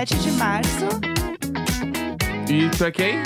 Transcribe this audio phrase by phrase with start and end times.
[0.00, 0.86] 7 de março.
[2.48, 3.16] E tu é quem?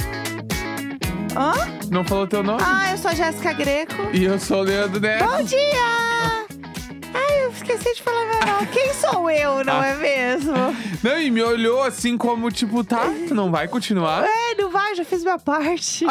[1.36, 1.52] Hã?
[1.90, 2.60] Não falou teu nome?
[2.64, 3.94] Ah, eu sou a Jéssica Greco.
[4.12, 5.24] E eu sou o Leandro Neto.
[5.24, 5.60] Bom dia!
[7.14, 8.66] Ai, eu esqueci de falar meu nome.
[8.72, 9.86] Quem sou eu, não Ah.
[9.86, 10.52] é mesmo?
[11.02, 14.24] Não, e me olhou assim como, tipo, tá, tu não vai continuar?
[14.24, 16.04] É, não vai, já fiz minha parte.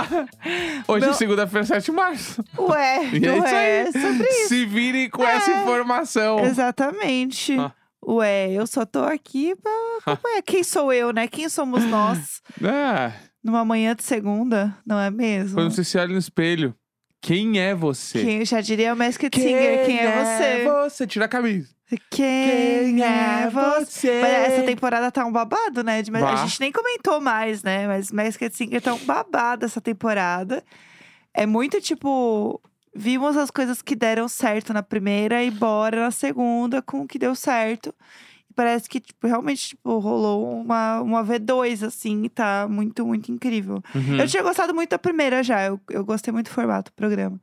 [0.88, 2.42] Hoje é segunda-feira, 7 de março.
[2.58, 3.92] Ué, E não isso é aí.
[3.92, 4.48] sobre isso.
[4.48, 5.62] Se virem com essa É.
[5.62, 6.40] informação.
[6.40, 7.58] Exatamente.
[7.60, 7.72] Ah.
[8.06, 9.72] Ué, eu só tô aqui pra
[10.06, 10.42] acompanhar.
[10.44, 11.28] Quem sou eu, né?
[11.28, 12.42] Quem somos nós?
[12.64, 15.56] É, Numa manhã de segunda, não é mesmo?
[15.56, 16.74] quando você se olha no espelho,
[17.22, 18.24] quem é você?
[18.24, 20.64] Quem já diria o Masked Singer, quem é você?
[20.66, 21.08] você?
[21.08, 21.74] Tira a camisa.
[22.10, 24.22] Quem é você?
[24.22, 26.02] Mas essa temporada tá um babado, né?
[26.12, 27.88] Mas A gente nem comentou mais, né?
[27.88, 30.64] Mas Masked Singer tá um babado essa temporada.
[31.34, 32.62] É muito tipo.
[32.96, 37.18] Vimos as coisas que deram certo na primeira e bora na segunda com o que
[37.18, 37.94] deu certo.
[38.56, 43.82] Parece que, tipo, realmente, tipo, rolou uma, uma V2, assim, tá muito, muito incrível.
[43.96, 44.20] Uhum.
[44.20, 47.40] Eu tinha gostado muito da primeira já, eu, eu gostei muito do formato do programa.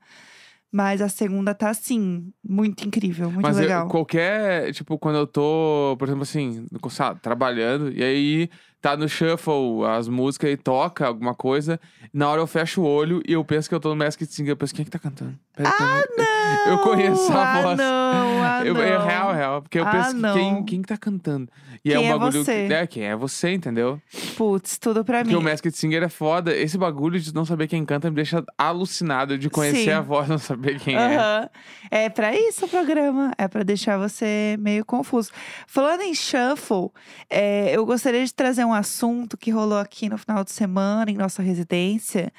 [0.73, 3.89] Mas a segunda tá, assim, muito incrível, muito Mas eu- legal.
[3.89, 8.49] qualquer, tipo, quando eu tô, por exemplo, assim, sabe, trabalhando, e aí
[8.81, 11.79] tá no shuffle as músicas e toca alguma coisa,
[12.13, 14.53] na hora eu fecho o olho e eu penso que eu tô no Masked Singer,
[14.53, 15.35] eu penso, quem é que tá cantando?
[15.55, 16.29] Pera, Ah, pera,
[16.69, 17.79] Eu conheço a ah, voz.
[17.79, 18.83] Não, ah, Eu, não.
[18.83, 19.63] é real, real.
[19.63, 20.35] Porque eu Ah, penso que não.
[20.35, 21.49] quem, quem que tá cantando?
[21.85, 22.45] E é Quem um é bagulho.
[22.45, 22.67] você?
[22.67, 24.01] Que, é, quem é você, entendeu?
[24.37, 25.41] Putz, tudo pra Porque mim.
[25.41, 26.55] o Masked Singer é foda.
[26.57, 29.91] Esse bagulho de não saber quem canta me deixa alucinado de conhecer Sim.
[29.91, 31.17] a voz não saber quem é.
[31.17, 31.49] Aham.
[31.91, 33.33] É pra isso o programa.
[33.39, 35.31] É pra deixar você meio confuso.
[35.67, 36.91] Falando em shuffle,
[37.29, 41.17] é, eu gostaria de trazer um assunto que rolou aqui no final de semana em
[41.17, 42.33] nossa residência,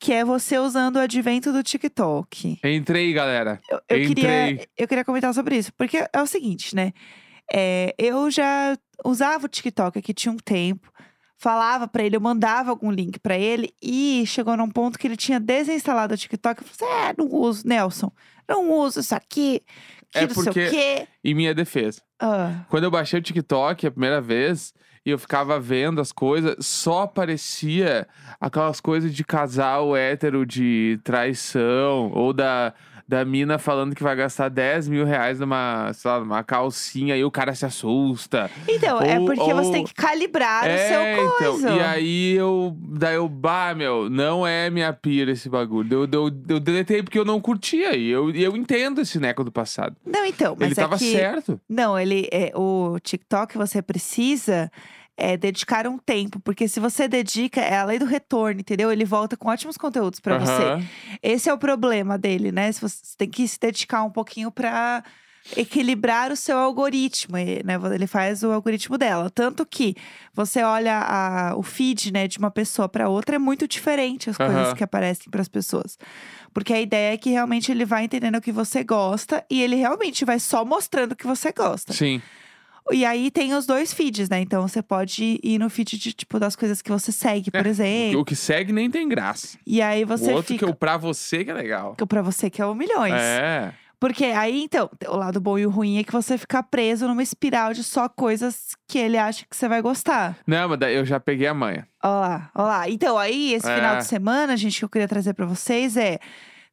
[0.00, 2.58] que é você usando o advento do TikTok.
[2.64, 3.60] Entrei, galera.
[3.70, 4.68] Eu, eu queria, Entrei.
[4.76, 6.92] eu queria comentar sobre isso, porque é o seguinte, né?
[7.52, 10.90] É, eu já usava o TikTok aqui tinha um tempo,
[11.36, 15.16] falava pra ele, eu mandava algum link pra ele e chegou num ponto que ele
[15.16, 16.62] tinha desinstalado o TikTok.
[16.62, 18.10] Eu falei assim: é, não uso, Nelson,
[18.48, 19.60] não uso isso aqui,
[20.10, 21.08] que É não sei porque- o quê.
[21.22, 22.00] Em minha defesa.
[22.20, 24.72] Ah, Quando eu baixei o TikTok a primeira vez
[25.04, 28.06] e eu ficava vendo as coisas, só aparecia
[28.40, 32.72] aquelas coisas de casal hétero de traição, ou da,
[33.06, 37.24] da mina falando que vai gastar 10 mil reais numa, sei lá, numa calcinha e
[37.24, 38.50] o cara se assusta.
[38.66, 41.62] Então, é Ou- porque você ou- tem que calibrar o é, seu coisa.
[41.66, 41.76] então.
[41.76, 42.76] E aí eu.
[42.80, 46.04] Daí eu, bah, meu, não é minha pira esse bagulho.
[46.04, 47.94] Eu, eu, eu deletei porque eu não curtia.
[47.96, 49.94] E eu, eu entendo esse neco do passado.
[50.06, 51.12] Não, então, mas Ele é tava que...
[51.12, 51.60] certo.
[51.68, 54.70] Não, ele é, o TikTok você precisa
[55.16, 58.90] é, dedicar um tempo, porque se você dedica, é a lei do retorno, entendeu?
[58.90, 60.62] Ele volta com ótimos conteúdos pra você.
[60.62, 60.84] Aham.
[61.22, 62.72] Esse é o problema dele, né?
[62.72, 65.02] Você você tem que se dedicar um pouquinho pra
[65.56, 67.74] equilibrar o seu algoritmo, né?
[67.94, 69.94] Ele faz o algoritmo dela, tanto que
[70.32, 74.36] você olha a- o feed, né, de uma pessoa pra outra é muito diferente as
[74.38, 74.74] coisas Aham.
[74.74, 75.98] que aparecem pras pessoas.
[76.52, 79.76] Porque a ideia é que realmente ele vai entendendo o que você gosta e ele
[79.76, 81.92] realmente vai só mostrando o que você gosta.
[81.92, 82.22] Sim.
[82.92, 84.40] E aí tem os dois feeds, né?
[84.40, 88.20] Então você pode ir no feed de tipo das coisas que você segue, por exemplo.
[88.20, 89.56] O que segue nem tem graça.
[89.66, 91.94] E aí você o outro fica que eu pra você que é legal.
[92.06, 93.14] pra você que é o milhões.
[93.14, 93.72] É.
[93.98, 97.22] Porque aí, então, o lado bom e o ruim é que você fica preso numa
[97.22, 100.36] espiral de só coisas que ele acha que você vai gostar.
[100.46, 101.88] Não, mas eu já peguei a manha.
[102.02, 102.88] Ó lá, ó lá.
[102.90, 103.74] Então, aí, esse É.
[103.76, 106.18] final de semana, gente, que eu queria trazer pra vocês é.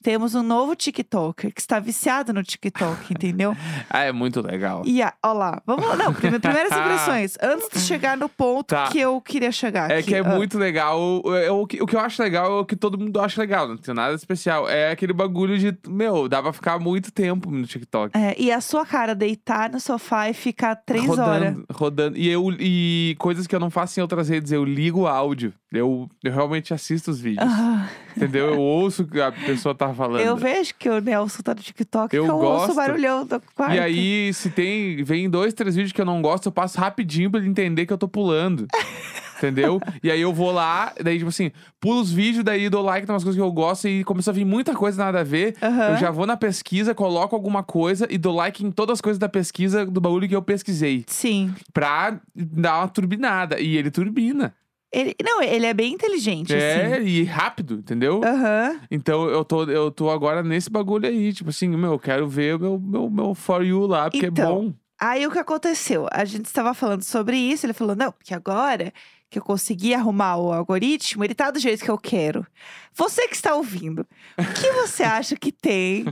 [0.02, 3.56] Temos um novo TikToker que está viciado no TikTok, entendeu?
[3.90, 4.82] Ah, é muito legal.
[4.86, 5.96] E a, ó lá, vamos lá.
[5.96, 7.38] Não, prime- primeiras impressões.
[7.42, 8.88] Antes de chegar no ponto Tá.
[8.90, 10.10] que eu queria chegar É aqui.
[10.10, 11.00] que é Ah, muito legal.
[11.24, 13.40] O, é o, que, o que eu acho legal é o que todo mundo acha
[13.42, 13.68] legal.
[13.68, 14.68] Não tem nada especial.
[14.70, 15.78] É aquele bagulho de.
[15.88, 18.18] Meu, dá pra ficar muito tempo no TikTok.
[18.18, 21.26] é, e a sua cara deitar no sofá e ficar três horas.
[21.26, 22.18] rodando, rodando.
[22.18, 24.52] E, eu, e coisas que eu não faço em outras redes.
[24.52, 25.54] Eu ligo o áudio.
[25.72, 27.48] Eu, eu realmente assisto os vídeos.
[27.50, 28.48] Ah, Entendeu?
[28.48, 30.22] Eu ouço que a pessoa tá falando.
[30.22, 32.72] eu vejo que o Nelson tá no TikTok, Eu que eu ouço gosto.
[32.72, 33.76] o barulhão do quarto.
[33.76, 35.04] E aí, se tem.
[35.04, 37.94] Vem dois, três vídeos que eu não gosto, eu passo rapidinho pra ele entender que
[37.94, 38.68] eu tô pulando.
[39.38, 39.82] Entendeu?
[40.04, 43.24] E aí eu vou lá, daí, tipo assim, pulo os vídeos, daí dou like nas
[43.24, 45.56] coisas que eu gosto e começa a vir muita coisa nada a ver.
[45.60, 45.90] Aham.
[45.94, 49.18] Eu já vou na pesquisa, coloco alguma coisa e dou like em todas as coisas
[49.18, 51.04] da pesquisa do bagulho que eu pesquisei.
[51.08, 51.52] Sim.
[51.74, 53.60] Pra dar uma turbinada.
[53.60, 54.54] E ele turbina.
[54.94, 57.06] Ele, não, ele é bem inteligente, É, assim.
[57.06, 58.22] e rápido, entendeu?
[58.26, 58.80] Aham.
[58.92, 61.32] Então eu tô, eu tô agora nesse bagulho aí.
[61.32, 64.44] Tipo assim, meu, eu quero ver o meu, meu, meu For You lá, porque Então,
[64.46, 64.74] é bom.
[65.00, 66.08] Aí o que aconteceu?
[66.12, 68.94] A gente estava falando sobre isso, ele falou: não, porque agora
[69.30, 72.46] que eu consegui arrumar o algoritmo, ele tá do jeito que eu quero.
[72.94, 74.06] Você que está ouvindo,
[74.38, 76.06] o que você acha que tem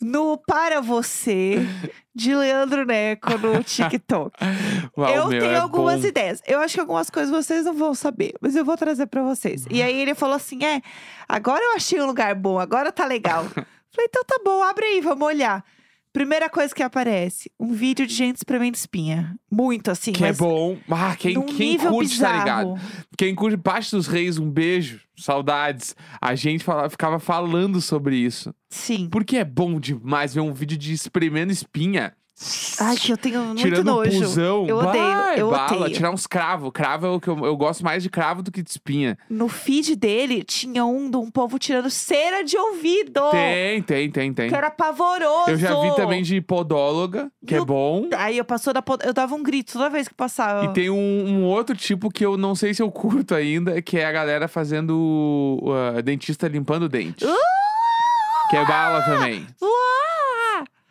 [0.00, 1.58] no Para Você
[2.14, 4.32] de Leandro Neco no TikTok.
[4.96, 6.06] Uau, eu meu, tenho é algumas bom.
[6.06, 6.42] ideias.
[6.46, 9.66] Eu acho que algumas coisas vocês não vão saber, mas eu vou trazer pra vocês.
[9.70, 10.80] E aí ele falou assim: é,
[11.28, 13.44] agora eu achei um lugar bom, agora tá legal.
[13.94, 15.64] Falei, então tá bom, abre aí, vamos olhar.
[16.14, 19.34] Primeira coisa que aparece: um vídeo de gente espremendo espinha.
[19.50, 20.78] Muito assim, Que é mas bom.
[20.88, 22.38] Ah, quem, num quem nível curte, tá bizarro.
[22.74, 22.80] ligado?
[23.18, 25.94] Quem curte Baixo dos Reis, um beijo, saudades.
[26.20, 28.54] A gente fala- ficava falando sobre isso.
[28.70, 29.08] Sim.
[29.10, 32.14] Porque é bom demais ver um vídeo de espremendo espinha.
[32.80, 34.16] Ai, que eu tenho muito Tirando nojo.
[34.16, 34.66] um puzão.
[34.66, 35.94] Eu odeio, Vai, eu bala, odeio.
[35.94, 36.70] Tirar uns cravos.
[36.72, 39.16] Cravo é o que eu, eu gosto mais de cravo do que de espinha.
[39.30, 43.20] No feed dele tinha um de um povo tirando cera de ouvido.
[43.30, 44.48] Tem, tem, tem, tem.
[44.48, 45.50] Que era pavoroso.
[45.50, 48.08] Eu já vi também de podóloga, que é Meu bom.
[48.16, 50.64] Aí eu passou da pod- eu dava um grito toda vez que passava.
[50.66, 50.96] E tem um,
[51.26, 54.48] um outro tipo que eu não sei se eu curto ainda, que é a galera
[54.48, 57.24] fazendo uh, dentista limpando o dente.
[58.50, 59.46] Que é bala também.
[59.62, 59.68] Uá!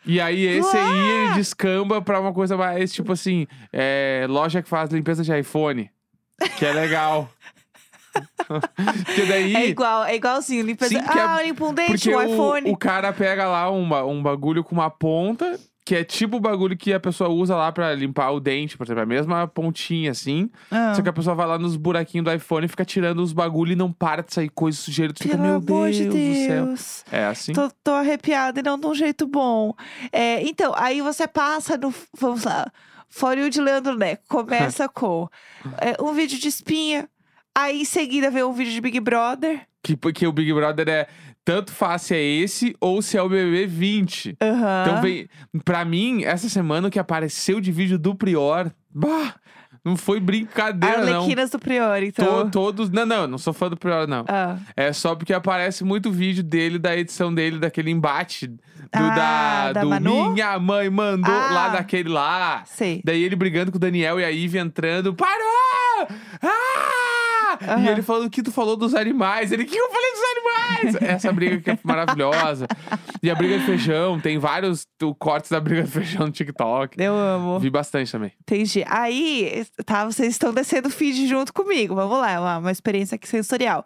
[0.05, 4.67] E aí, esse aí, ele descamba pra uma coisa mais, tipo assim, é, loja que
[4.69, 5.89] faz limpeza de iPhone.
[6.57, 7.29] Que é legal.
[8.45, 9.55] Porque daí.
[9.55, 10.63] É igual, é igualzinho.
[10.65, 10.87] Limpa...
[10.87, 12.71] Sim, porque ah, é- limpa um dente, Porque um o, iPhone.
[12.71, 16.77] o cara pega lá uma- um bagulho com uma ponta, que é tipo o bagulho
[16.77, 20.49] que a pessoa usa lá pra limpar o dente, por exemplo, a mesma pontinha assim.
[20.71, 23.33] Ah, Só que a pessoa vai lá nos buraquinhos do iPhone e fica tirando os
[23.33, 25.13] bagulho e não para de sair coisa sujeira.
[25.13, 26.65] Tu fica, meu Deus de do céu.
[26.67, 27.05] Deus.
[27.11, 27.53] É assim?
[27.53, 29.73] Tô, tô arrepiada e não de um jeito bom.
[30.11, 31.93] É, então, aí você passa no.
[32.17, 32.71] Vamos lá.
[33.37, 34.23] You de Leandro Neco.
[34.27, 35.27] Começa com
[35.79, 37.09] é, um vídeo de espinha.
[37.53, 39.67] Aí em seguida vem um vídeo de Big Brother.
[39.83, 41.07] Que, porque o Big Brother é
[41.43, 44.37] tanto faz se é esse ou se é o BBB 20.
[44.41, 44.83] Aham.
[44.87, 45.27] Então, vem,
[45.65, 49.35] pra mim, essa semana o que apareceu de vídeo do Prior, bah,
[49.83, 51.15] não foi brincadeira, não.
[51.15, 52.45] Arlequinas do Prior, então.
[52.45, 52.89] To- todos.
[52.89, 54.23] Não, não, não sou fã do Prior, não.
[54.25, 58.47] Ah, É só porque aparece muito vídeo dele, da edição dele, daquele embate.
[58.47, 58.59] Do,
[58.93, 60.31] Ah, da, da do Manu?
[60.31, 61.51] Minha Mãe Mandou, Ah.
[61.51, 62.63] lá daquele lá.
[62.65, 63.01] sei.
[63.03, 65.13] Daí ele brigando com o Daniel e a Ivy entrando.
[65.13, 66.07] Parou!
[66.41, 67.22] Ah!
[67.61, 67.91] E Aham.
[67.91, 69.51] ele falando o que tu falou dos animais.
[69.51, 71.09] Ele, o que eu falei dos animais?
[71.09, 72.67] Essa briga que é maravilhosa.
[73.21, 77.01] E a briga de feijão, tem vários tu, cortes da briga de feijão no TikTok.
[77.01, 77.59] Eu amo.
[77.59, 78.31] Vi bastante também.
[78.41, 78.83] Entendi.
[78.87, 81.95] Aí, tá, vocês estão descendo o feed junto comigo.
[81.95, 83.85] Vamos lá, é uma, uma experiência aqui sensorial.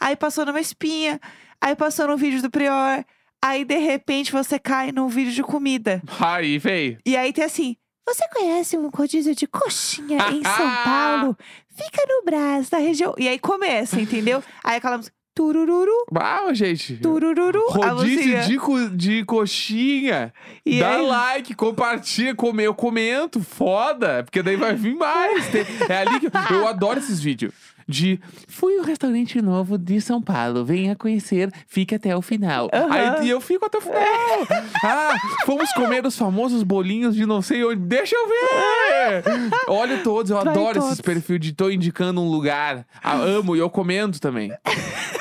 [0.00, 1.20] Aí passou numa espinha,
[1.60, 3.04] aí passou no vídeo do Prior,
[3.42, 6.02] aí de repente você cai num vídeo de comida.
[6.20, 6.98] Aí, veio.
[7.04, 7.76] E aí tem assim:
[8.06, 11.36] Você conhece um rodízio de coxinha em São Paulo?
[11.78, 13.14] Fica no Brás, na região.
[13.16, 14.42] E aí começa, entendeu?
[14.64, 15.16] Aí aquela música.
[15.34, 16.96] Turururu, Ah, gente.
[16.96, 17.62] turururu.
[17.68, 20.34] Rodízio de, co- de coxinha.
[20.66, 25.46] E Dá aí- like, compartilha, come, eu comento, foda, porque daí vai vir mais.
[25.52, 27.54] Tem- é ali que eu, eu adoro esses vídeos.
[27.88, 32.68] De fui um restaurante novo de São Paulo, venha conhecer, fique até o final.
[32.72, 32.92] Aham.
[32.92, 33.98] Aí e eu fico até o final.
[34.84, 35.14] ah,
[35.46, 37.76] fomos comer os famosos bolinhos de não sei onde.
[37.80, 39.24] Deixa eu ver!
[39.68, 40.88] Olho todos, eu Vai adoro todos.
[40.90, 42.86] esses perfis de tô indicando um lugar.
[43.02, 44.52] Ah, amo e eu comento também.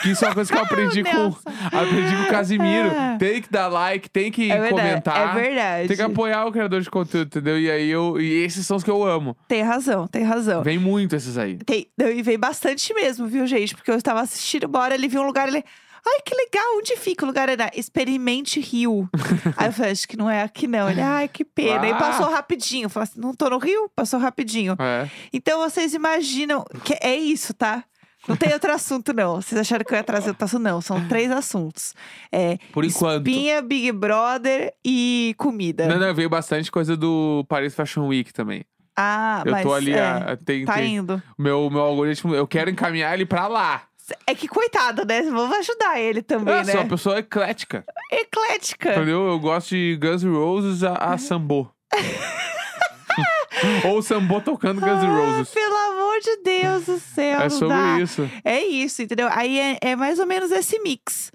[0.01, 1.33] Que isso é uma coisa que eu aprendi com,
[1.65, 2.91] aprendi com o Casimiro.
[2.93, 3.15] Ah.
[3.17, 5.37] Tem que dar like, tem que É verdade, comentar.
[5.37, 5.87] é verdade.
[5.87, 7.57] Tem que apoiar o criador de conteúdo, entendeu?
[7.57, 8.19] E aí eu.
[8.19, 9.37] E esses são os que eu amo.
[9.47, 10.63] Tem razão, tem razão.
[10.63, 11.55] Vem muito esses aí.
[11.59, 12.56] Tem, e vem bastante
[12.93, 13.75] mesmo, viu, gente?
[13.75, 15.63] Porque eu estava assistindo hora, ele viu um lugar, ele.
[16.09, 17.49] Ai, que legal, onde fica o lugar?
[17.49, 19.09] Era Experimente Rio.
[19.57, 20.89] Aí eu falei, acho que não é aqui não.
[20.89, 21.85] Ele, ai, que pena.
[21.85, 21.95] E Ah.
[21.97, 22.85] passou rapidinho.
[22.85, 23.89] Eu falei assim, não tô no Rio?
[23.93, 24.75] Passou rapidinho.
[24.79, 25.09] É.
[25.33, 27.83] Então vocês imaginam que é isso, tá?
[28.27, 29.35] Não tem outro assunto, não.
[29.41, 30.61] Vocês acharam que eu ia trazer outro assunto?
[30.61, 31.93] Não, são três assuntos.
[32.31, 33.27] É Por enquanto.
[33.27, 35.87] espinha, Big Brother e comida.
[35.87, 38.63] Não, não, veio bastante coisa do Paris Fashion Week também.
[38.97, 41.21] Ah, Eu mas tô ali, é, a, tem, tá tem- indo.
[41.37, 43.83] meu, meu algoritmo, eu quero encaminhar ele pra lá.
[44.25, 45.21] É que coitado, né?
[45.21, 46.71] Vamos ajudar ele também, Eu né?
[46.71, 48.91] sou uma pessoa eclética, Eclética.
[48.93, 49.27] entendeu?
[49.27, 51.69] Eu gosto de Guns N' Roses a, a Sambo.
[53.85, 55.49] Ou Sambo tocando Guns N' Ah, Roses.
[55.53, 57.41] pelo amor de Deus do céu.
[57.41, 57.99] É sobre dá.
[57.99, 58.29] isso.
[58.43, 59.27] É isso, entendeu?
[59.31, 61.31] Aí é, é mais ou menos esse mix,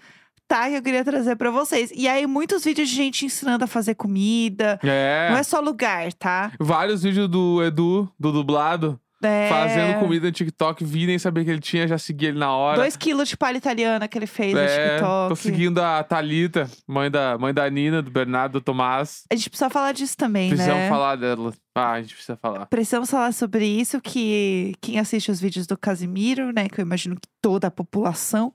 [0.53, 0.69] tá?
[0.69, 1.91] Que eu queria trazer pra vocês.
[1.95, 4.79] E aí, muitos vídeos de gente ensinando a fazer comida.
[4.83, 5.29] É.
[5.31, 6.53] Não é só lugar, tá?
[6.61, 9.49] Vários vídeos do Edu, do dublado, É...
[9.49, 10.85] fazendo comida no TikTok.
[10.85, 12.77] Vi nem saber que ele tinha, já segui ele na hora.
[12.77, 15.29] Dois quilos de palha italiana que ele fez no é, TikTok.
[15.29, 19.25] tô seguindo a Thalita, mãe da, mãe da Nina, do Bernardo, do Tomás.
[19.31, 20.89] A gente precisa falar disso também, Precisamos né?
[20.89, 21.53] falar dela.
[21.75, 22.67] Ah, a gente precisa falar.
[22.67, 26.69] Precisamos falar sobre isso, que quem assiste os vídeos do Casimiro, né?
[26.69, 28.53] Que eu imagino que toda a população.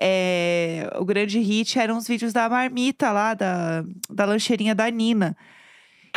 [0.00, 5.36] é, O grande hit eram os vídeos da marmita lá, da, da lancheirinha da Nina.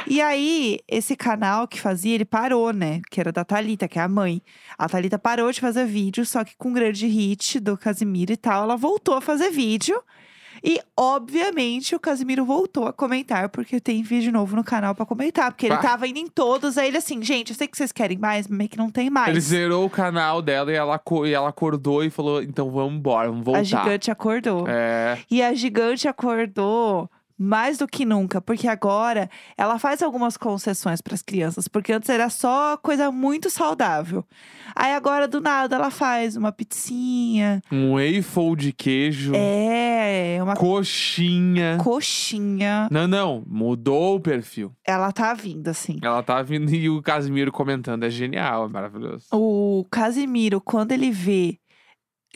[0.06, 3.02] E aí, esse canal que fazia, ele parou, né?
[3.10, 4.42] Que era da Thalita, que é a mãe.
[4.78, 8.38] A Thalita parou de fazer vídeo, só que com o grande hit do Casimiro e
[8.38, 10.02] tal, ela voltou a fazer vídeo.
[10.64, 15.52] E, obviamente, o Casimiro voltou a comentar, porque tem vídeo novo no canal pra comentar.
[15.52, 15.82] Porque ele Bah.
[15.82, 18.58] tava indo em todos, aí ele assim, gente, eu sei que vocês querem mais, mas
[18.58, 19.30] meio que não tem mais.
[19.30, 23.30] Ele zerou o canal dela e ela, e ela acordou e falou: então vamos embora,
[23.30, 23.60] vamos voltar.
[23.60, 24.66] A gigante acordou.
[24.68, 25.20] É.
[25.30, 31.14] E a gigante acordou mais do que nunca, porque agora ela faz algumas concessões para
[31.14, 34.26] as crianças, porque antes era só coisa muito saudável.
[34.76, 41.78] Aí agora do nada ela faz uma pizzinha, Um waffle de queijo, é, uma coxinha.
[41.84, 42.88] coxinha.
[42.92, 44.72] Não, não, mudou o perfil.
[44.86, 45.98] Ela tá vindo assim.
[46.02, 48.04] Ela tá vindo e o Casimiro comentando.
[48.04, 49.26] É genial, é maravilhoso.
[49.32, 51.60] O Casimiro, quando ele vê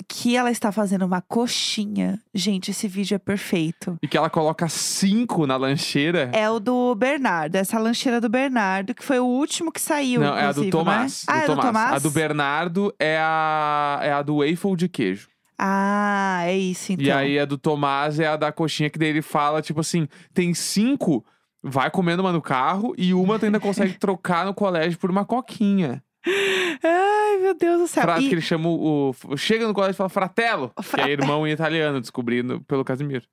[0.08, 3.98] que ela está fazendo uma coxinha, gente, esse vídeo é perfeito.
[4.02, 6.30] E que ela coloca cinco na lancheira.
[6.34, 10.22] É o do Bernardo, essa lancheira do Bernardo, que foi o último que saiu.
[10.22, 11.26] Não, é a do inclusive, Tomás.
[11.28, 11.34] Né?
[11.34, 11.94] Ah, do é do Tomás?
[11.94, 15.30] A do Bernardo é a, é a do waffle de queijo.
[15.58, 17.06] Ah, é isso então.
[17.06, 20.08] E aí a do Tomás é a da coxinha, que daí ele fala, tipo assim,
[20.34, 21.24] tem cinco,
[21.62, 25.24] vai comendo uma no carro e uma tu ainda consegue trocar no colégio por uma
[25.24, 26.04] coquinha.
[26.26, 28.04] Ai, meu Deus do céu.
[28.04, 29.14] Frase E- que ele chama o.
[29.38, 33.24] Chega no colégio e fala fratello, que é irmão em italiano, descobrindo pelo Casimiro.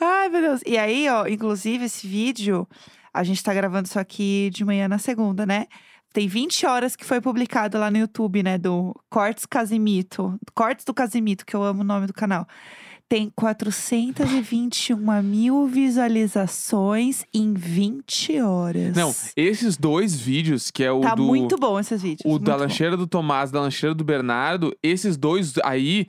[0.00, 0.60] Ai, meu Deus.
[0.66, 2.66] E aí, ó, inclusive esse vídeo,
[3.12, 5.66] a gente tá gravando isso aqui de manhã na segunda, né?
[6.12, 8.56] Tem 20 horas que foi publicado lá no YouTube, né?
[8.56, 10.38] Do Cortes Casimito.
[10.54, 12.46] Cortes do Casimito, que eu amo o nome do canal.
[13.08, 18.96] Tem 421 mil visualizações em 20 horas.
[18.96, 21.22] Não, esses dois vídeos, que é o Tá do.
[21.24, 22.22] muito bom esses vídeos.
[22.24, 22.60] O da bom.
[22.60, 26.06] lancheira do Tomás, da lancheira do Bernardo, esses dois aí,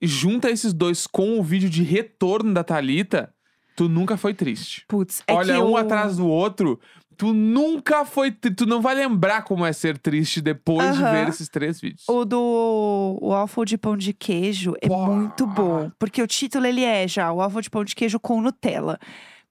[0.00, 3.32] junta esses dois com o vídeo de retorno da Thalita,
[3.76, 4.84] tu nunca foi triste.
[4.88, 6.78] Putz, é Olha um o- atrás do outro,
[7.18, 8.30] tu nunca foi.
[8.30, 11.12] tri- Tu não vai lembrar como é ser triste depois de Aham.
[11.12, 12.04] ver esses três vídeos.
[12.08, 15.04] O do o waffle de pão de queijo é Pô.
[15.06, 15.90] muito bom.
[15.98, 18.98] Porque o título ele é já o waffle de pão de queijo com Nutella.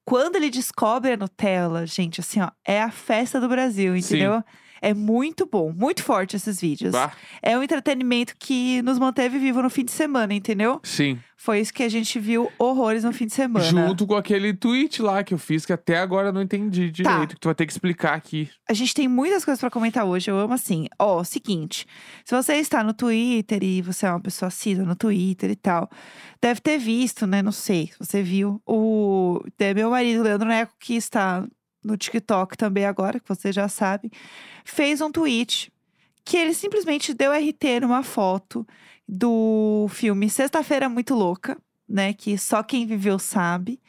[0.05, 4.17] Quando ele descobre a Nutella, gente, assim, ó, é a festa do Brasil, Sim.
[4.81, 6.91] É muito bom, muito forte esses vídeos.
[6.91, 10.79] Bah, É um entretenimento que nos manteve vivo no fim de semana, entendeu?
[10.83, 11.19] sim.
[11.39, 13.63] Foi isso que a gente viu horrores no fim de semana.
[13.63, 17.11] Junto com aquele tweet lá que eu fiz, que até agora eu não entendi Tá.
[17.11, 18.49] direito, que tu vai ter que explicar aqui.
[18.67, 20.31] A gente tem muitas coisas pra comentar hoje.
[20.31, 20.87] Eu amo assim.
[20.97, 21.85] Ó, seguinte.
[22.25, 25.87] Se você está no Twitter e você é uma pessoa assídua no Twitter e tal,
[26.41, 27.43] deve ter visto, né?
[27.43, 28.59] Não sei se você viu.
[28.65, 31.45] O é meu marido, Leandro Neco, que está
[31.87, 34.11] no TikTok também agora, que você já sabe,
[34.65, 35.71] fez um tweet
[36.23, 38.67] que ele simplesmente deu RT numa foto
[39.07, 42.13] do filme Sexta-feira Muito Louca, né?
[42.13, 43.79] Que só quem viveu sabe.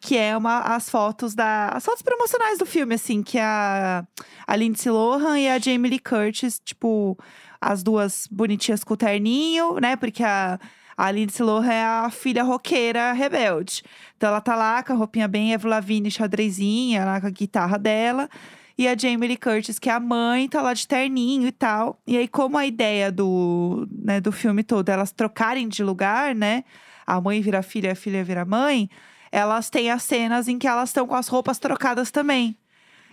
[0.00, 1.70] Que é uma, as fotos da.
[1.70, 4.06] As fotos promocionais do filme, assim, que a,
[4.46, 7.18] a Lindsay Lohan e a Jamie Lee Curtis, tipo,
[7.60, 9.96] as duas bonitinhas com o terninho, né?
[9.96, 10.60] Porque a,
[10.98, 13.84] a Lindsay Lohan é a filha roqueira rebelde.
[14.16, 17.78] Então ela tá lá com a roupinha bem Evo Lavigne xadrezinha, lá com a guitarra
[17.78, 18.28] dela.
[18.76, 22.02] E a Jamie Lee Curtis, que é a mãe, tá lá de terninho e tal.
[22.04, 26.34] E aí, como a ideia do, né, do filme todo, é elas trocarem de lugar,
[26.34, 26.64] né?
[27.06, 28.90] A mãe vira filha, a filha vira mãe.
[29.30, 32.58] Elas têm as cenas em que elas estão com as roupas trocadas também.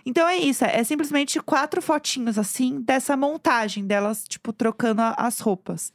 [0.04, 5.92] Então é isso, é simplesmente quatro fotinhos assim dessa montagem delas, tipo, trocando as roupas.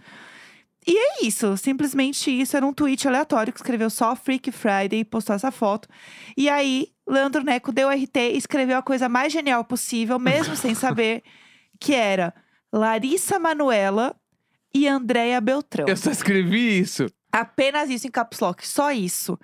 [0.86, 2.58] E é isso, simplesmente isso.
[2.58, 5.88] Era um tweet aleatório que escreveu só Freak Friday e postou essa foto.
[6.36, 10.74] E aí, Leandro Neco deu RT e escreveu a coisa mais genial possível, mesmo sem
[10.76, 11.24] saber,
[11.80, 12.34] que era
[12.74, 14.16] Larissa Manuela
[14.74, 15.86] e Andréia Beltrão.
[15.88, 17.08] Eu só escrevi isso.
[17.32, 19.40] Apenas isso em caps lock, só isso.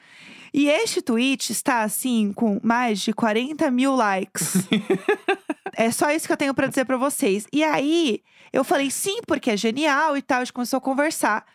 [0.54, 4.68] E este tweet está assim com mais de 40 mil likes.
[5.76, 7.46] é só isso que eu tenho pra dizer pra vocês.
[7.52, 10.40] E aí eu falei sim, porque é genial e tal.
[10.40, 11.46] A gente começou a conversar.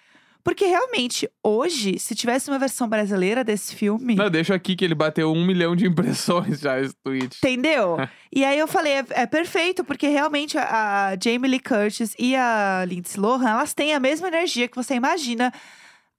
[0.44, 4.16] Porque realmente, hoje, se tivesse uma versão brasileira desse filme.
[4.16, 7.36] Não, deixa aqui que ele bateu um milhão de impressões já esse tweet.
[7.38, 7.96] Entendeu?
[8.34, 12.34] e aí eu falei, é, é perfeito, porque realmente a, a Jamie Lee Curtis e
[12.34, 15.52] a Lindsay Lohan, elas têm a mesma energia que você imagina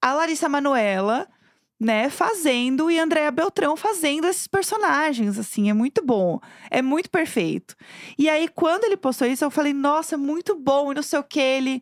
[0.04, 1.30] a Larissa Manoela,
[1.80, 6.42] né, fazendo e a Andrea Beltrão fazendo esses personagens, assim, é muito bom.
[6.70, 7.74] É muito perfeito.
[8.18, 11.24] E aí, quando ele postou isso, eu falei, nossa, muito bom, e não sei o
[11.24, 11.82] que, ele...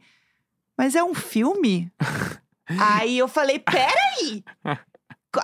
[0.77, 1.91] Mas é um filme?
[2.79, 4.43] aí eu falei, peraí!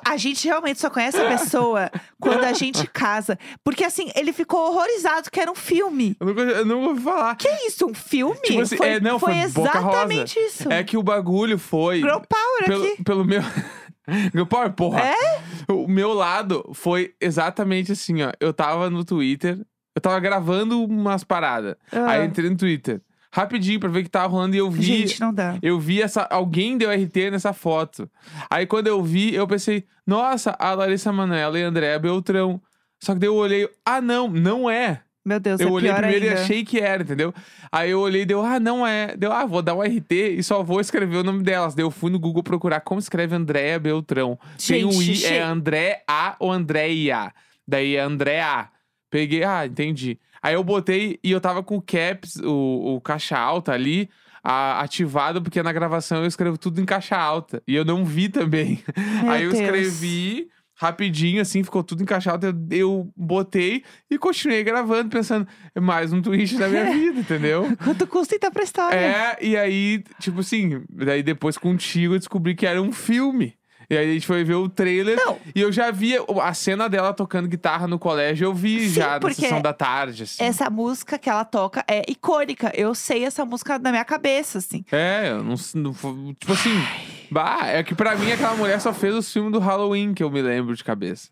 [0.06, 1.90] A gente realmente só conhece a pessoa
[2.20, 3.38] quando a gente casa.
[3.64, 6.16] Porque assim, ele ficou horrorizado que era um filme.
[6.20, 7.36] Eu nunca, eu nunca ouvi falar.
[7.36, 8.40] Que isso, um filme?
[8.42, 9.62] Tipo assim, foi, é, não, foi Rosa.
[9.62, 10.72] exatamente isso.
[10.72, 11.98] É que o bagulho foi.
[11.98, 13.04] Girl Power pelo, aqui.
[13.04, 13.42] pelo meu.
[14.50, 15.02] Power, porra.
[15.02, 15.42] É?
[15.72, 18.32] O meu lado foi exatamente assim, ó.
[18.40, 19.60] Eu tava no Twitter,
[19.96, 21.76] eu tava gravando umas paradas.
[21.92, 22.12] Ah.
[22.12, 23.02] Aí eu entrei no Twitter.
[23.38, 24.84] Rapidinho pra ver o que tava rolando e eu vi.
[24.84, 25.58] Gente, não dá.
[25.62, 26.24] Eu vi essa.
[26.24, 28.10] Alguém deu RT nessa foto.
[28.50, 32.60] Aí quando eu vi, eu pensei, nossa, a Larissa Manoela e a Andréa Beltrão.
[33.02, 35.02] Só que daí eu olhei, ah, não, não é.
[35.24, 36.40] Meu Deus, eu é olhei primeiro ainda.
[36.40, 37.34] e achei que era, entendeu?
[37.70, 39.16] Aí eu olhei e deu, ah, não é.
[39.18, 41.76] Deu, ah, vou dar um RT e só vou escrever o nome delas.
[41.76, 44.40] Daí eu fui no Google procurar como escreve Andréa Beltrão.
[44.66, 47.34] Tem um Gente, I, che- é André A ou Andréia.
[47.68, 48.70] Daí é Andréa.
[49.12, 50.18] Peguei, ah, entendi.
[50.48, 54.10] Aí eu botei e eu tava com o caps, o, o caixa alta ali,
[54.44, 57.62] a- ativado, porque na gravação eu escrevo tudo em caixa alta.
[57.68, 58.82] E eu não vi também.
[59.24, 59.62] Meu Aí eu Deus.
[59.62, 60.48] escrevi
[60.80, 62.46] rapidinho, assim, ficou tudo encaixado.
[62.48, 67.76] Eu, eu botei e continuei gravando, pensando, é mais um twist da minha vida, entendeu?
[67.84, 68.96] Quanto custa então pra história?
[68.96, 73.56] É, e aí, tipo assim, daí depois contigo eu descobri que era um filme.
[73.90, 75.38] E aí a gente foi ver o trailer Não.
[75.56, 79.20] e eu já via a cena dela tocando guitarra no colégio, eu vi Sim, já
[79.20, 80.44] na sessão da tarde, assim.
[80.44, 82.72] Essa música que ela toca é icônica.
[82.76, 84.84] Eu sei essa música na minha cabeça, assim.
[84.92, 86.70] É, eu não, não tipo assim,
[87.32, 90.30] bah, é que pra mim aquela mulher só fez os filmes do Halloween que eu
[90.30, 91.30] me lembro de cabeça.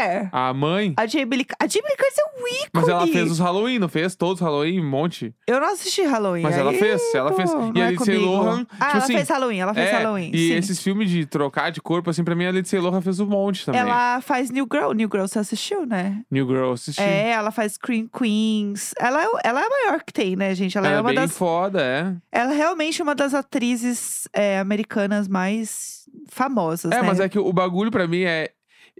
[0.00, 0.28] É.
[0.32, 2.68] A mãe, A Jamie Lee, a Jamie Lee Curtis é um ícone.
[2.74, 5.32] mas ela fez os Halloween, não fez todos os Halloween, um monte.
[5.46, 6.42] Eu não assisti Halloween.
[6.42, 7.50] Mas ela aí, fez, ela pô, fez.
[7.74, 8.24] E a é Lindsay comigo.
[8.32, 10.30] Lohan, Ah, tipo ela assim, fez Halloween, ela fez É, Halloween.
[10.34, 10.54] E sim.
[10.54, 13.64] esses filmes de trocar de corpo, assim, pra mim a Lindsay Lohan fez um monte
[13.64, 13.80] também.
[13.80, 14.90] Ela faz New Girl.
[14.92, 16.22] New Girl, você assistiu, né?
[16.28, 17.00] New Girl, assisti.
[17.00, 18.94] É, ela faz Scream Queens.
[18.98, 20.76] Ela, é- ela é a maior que tem, né, gente?
[20.76, 21.38] Ela, Ela é é uma bem das.
[21.38, 22.12] foda, é.
[22.32, 27.02] Ela é realmente uma das atrizes é, americanas mais famosas, É, né?
[27.06, 28.50] mas é que o bagulho pra mim é.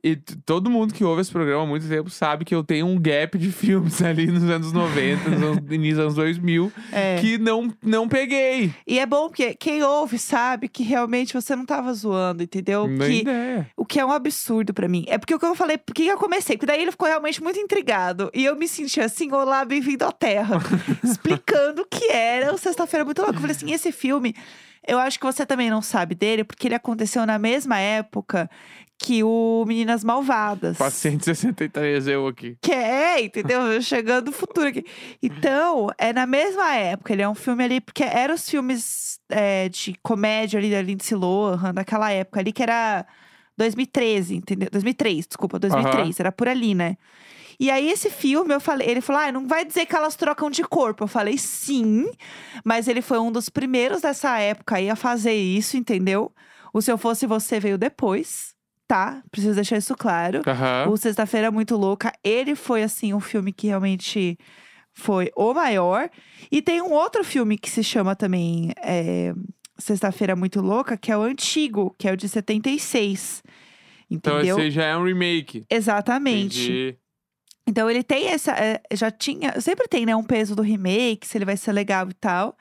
[0.02, 3.00] E todo mundo que ouve esse programa há muito tempo sabe que eu tenho um
[3.00, 7.16] gap de filmes ali nos anos 90, nos anos, início dos anos 2000, É.
[7.21, 8.75] que não, não peguei.
[8.87, 12.87] E é bom porque quem ouve sabe que realmente você não tava zoando, entendeu?
[12.87, 13.71] Nem Que, ideia.
[13.76, 15.07] o que é um absurdo pra mim.
[15.09, 17.59] É porque o que eu falei, porque eu comecei, porque daí ele ficou realmente muito
[17.59, 18.31] intrigado.
[18.35, 20.59] E eu me senti assim, olá, bem-vindo à Terra.
[21.02, 23.37] explicando o que era o Sexta-feira Muito Louca.
[23.37, 24.35] Eu falei assim, esse filme,
[24.86, 28.50] eu acho que você também não sabe dele, porque ele aconteceu na mesma época
[28.99, 30.76] que o Meninas Malvadas.
[30.76, 32.56] 463 eu aqui.
[32.60, 33.80] Que é, entendeu?
[33.82, 34.84] Chegando no futuro aqui.
[35.23, 37.12] Então, é na mesma época.
[37.12, 41.16] Ele é um filme ali, porque eram os filmes é, de comédia ali da Lindsay
[41.18, 43.04] Lohan, daquela época ali, que era
[43.56, 44.68] 2013, entendeu?
[44.70, 46.20] 2003, desculpa, 2003.
[46.20, 46.97] Era por ali, né?
[47.58, 50.50] E aí, esse filme, eu falei, ele falou: ah, não vai dizer que elas trocam
[50.50, 51.04] de corpo.
[51.04, 52.10] Eu falei, sim,
[52.64, 56.32] mas ele foi um dos primeiros dessa época aí a fazer isso, entendeu?
[56.73, 58.54] O Se Eu Fosse Você veio depois,
[58.88, 59.23] tá?
[59.30, 60.43] Preciso deixar isso claro.
[60.47, 60.88] Aham.
[60.90, 64.36] O Sexta-feira é Muito Louca, ele foi, assim, um filme que realmente
[64.93, 66.08] foi o maior.
[66.50, 69.34] E tem um outro filme que se chama também é,
[69.78, 73.43] Sexta-feira Muito Louca, que é o antigo, que é o de 76.
[74.10, 74.56] Então Entendeu?
[74.56, 75.64] esse aí já é um remake.
[75.69, 76.62] Exatamente.
[76.62, 76.99] Entendi.
[77.66, 78.52] Então ele tem essa.
[78.52, 79.60] é, já tinha.
[79.60, 80.14] Sempre tem, né?
[80.14, 82.56] Um peso do remake, se ele vai ser legal e tal.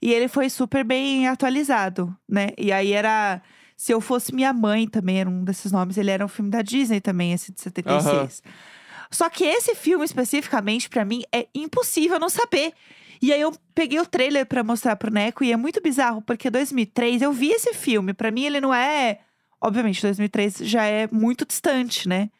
[0.00, 2.50] E ele foi super bem atualizado, né?
[2.56, 3.42] E aí era.
[3.76, 5.96] Se eu fosse minha mãe também, era um desses nomes.
[5.98, 8.42] Ele era um filme da Disney também, esse de 76.
[9.10, 12.72] Só que esse filme especificamente, pra mim, é impossível não saber.
[13.22, 16.50] E aí eu peguei o trailer pra mostrar pro Neco e é muito bizarro, porque
[16.50, 18.12] 2003 eu vi esse filme.
[18.12, 19.20] Pra mim ele não é,
[19.60, 22.30] obviamente 2003 já é muito distante, né?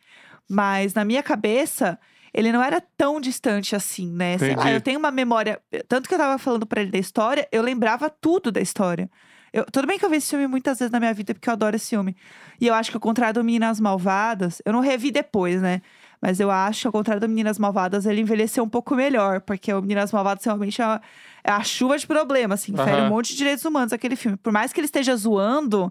[0.49, 1.99] Mas na minha cabeça
[2.33, 4.39] ele não era tão distante assim, né?
[4.39, 7.49] Sei lá, eu tenho uma memória, tanto que eu tava falando pra ele da história,
[7.51, 9.11] eu lembrava tudo da história.
[9.53, 11.53] Eu- tudo bem que eu vi esse filme muitas vezes na minha vida, porque eu
[11.55, 12.15] adoro esse filme.
[12.61, 15.81] E eu acho que ao contrário do Meninas Malvadas, eu não revi depois, né?
[16.21, 19.41] Mas eu acho, ao contrário do Meninas Malvadas, ele envelheceu um pouco melhor.
[19.41, 21.01] Porque o Meninas Malvadas realmente é a,
[21.45, 22.77] é a chuva de problema, assim.
[22.77, 23.07] Fere Aham.
[23.07, 24.37] um monte de direitos humanos aquele filme.
[24.37, 25.91] Por mais que ele esteja zoando,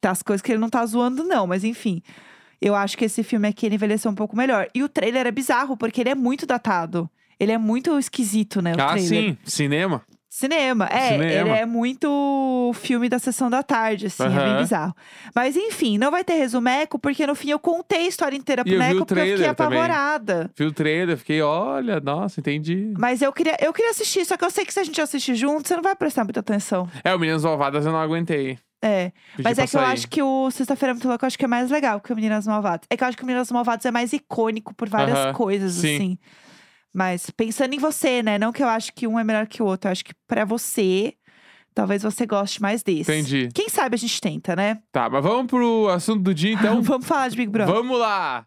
[0.00, 1.46] tem as coisas que ele não tá zoando, não.
[1.46, 2.02] Mas enfim,
[2.60, 4.66] eu acho que esse filme aqui, ele envelheceu um pouco melhor.
[4.74, 7.08] E o trailer é bizarro, porque ele é muito datado.
[7.38, 8.72] Ele é muito esquisito, né?
[8.72, 9.08] O Ah, trailer.
[9.08, 9.38] sim.
[9.44, 10.02] Cinema.
[10.28, 11.12] Cinema, é.
[11.12, 11.30] Cinema.
[11.32, 14.92] Ele é muito filme da sessão da tarde, assim, é bem bizarro.
[15.32, 18.76] Mas enfim, não vai ter resumeco, porque no fim eu contei a história inteira pro
[18.76, 19.78] Neco, porque eu fiquei trailer também.
[19.78, 20.50] apavorada.
[20.58, 22.92] Vi o trailer, fiquei, olha, nossa, entendi.
[22.98, 25.36] Mas eu queria, eu queria assistir, só que eu sei que se a gente assistir
[25.36, 26.88] junto, você não vai prestar muita atenção.
[27.04, 28.58] É, o Meninas Malvadas eu não aguentei.
[28.86, 29.12] É.
[29.36, 29.92] Pedi Mas é que eu sair.
[29.92, 32.14] acho que o Sexta-feira é Muito Louca, eu acho que é mais legal que o
[32.16, 32.86] Meninas Malvadas.
[32.90, 35.72] É que eu acho que o Meninas Malvadas é mais icônico por várias Aham, coisas,
[35.72, 35.94] sim.
[35.94, 36.18] assim.
[36.92, 38.38] Mas pensando em você, né?
[38.38, 39.88] Não que eu acho que um é melhor que o outro.
[39.88, 41.14] Eu acho que pra você,
[41.74, 43.10] talvez você goste mais desse.
[43.10, 43.48] Entendi.
[43.54, 44.78] Quem sabe a gente tenta, né?
[44.92, 46.82] Tá, mas vamos pro assunto do dia, então?
[46.84, 47.74] Vamos falar de Big Brother.
[47.74, 48.44] Vamos lá!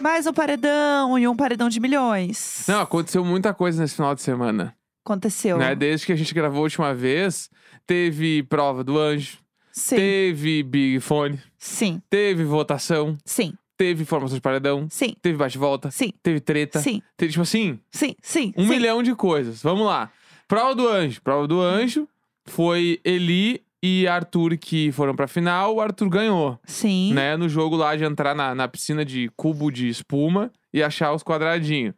[0.00, 2.64] Mais um paredão e um paredão de milhões.
[2.66, 4.74] Não, aconteceu muita coisa nesse final de semana.
[5.04, 5.58] Aconteceu.
[5.58, 5.74] né?
[5.74, 7.50] Desde que a gente gravou a última vez,
[7.86, 9.38] teve prova do anjo,
[9.72, 9.96] Sim.
[9.96, 12.00] teve Big Fone, Sim.
[12.08, 13.52] teve votação, Sim.
[13.76, 15.14] teve formação de paredão, Sim.
[15.20, 16.12] teve bate-volta, Sim.
[16.22, 16.78] teve treta.
[16.80, 17.02] Sim.
[17.16, 18.14] Teve, tipo assim, Sim.
[18.22, 18.54] Sim.
[18.56, 18.68] um sim.
[18.68, 19.62] milhão de coisas.
[19.62, 20.10] Vamos lá.
[20.48, 21.20] Prova do anjo.
[21.22, 22.08] Prova do anjo
[22.46, 25.74] foi Eli e Arthur que foram pra final.
[25.76, 27.12] O Arthur ganhou, Sim.
[27.14, 27.36] né?
[27.36, 31.22] No jogo lá de entrar na, na piscina de cubo de espuma e achar os
[31.22, 31.94] quadradinhos.